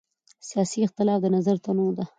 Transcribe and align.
سیاسي 0.49 0.79
اختلاف 0.83 1.19
د 1.23 1.27
نظر 1.35 1.55
تنوع 1.65 1.91
ده 1.97 2.05